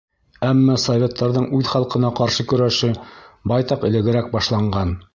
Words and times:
Әммә 0.45 0.77
советтарҙың 0.83 1.45
үҙ 1.59 1.69
халҡына 1.75 2.13
ҡаршы 2.21 2.49
көрәше 2.55 2.93
байтаҡ 3.55 3.89
элегерәк 3.93 4.37
башланған. 4.39 5.01